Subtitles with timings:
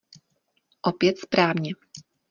[0.81, 1.71] Opět správně.